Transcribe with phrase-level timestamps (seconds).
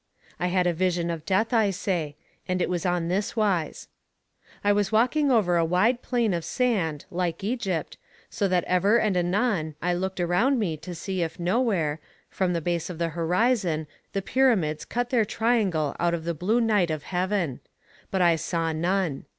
[0.39, 2.15] I had a vision of Death, I say.
[2.47, 3.87] And it was on this wise:
[4.63, 9.15] "'I was walking over a wide plain of sand, like Egypt, so that ever and
[9.15, 11.99] anon I looked around me to see if nowhere,
[12.31, 16.59] from the base of the horizon, the pyramids cut their triangle out of the blue
[16.59, 17.59] night of heaven;
[18.09, 19.25] but I saw none.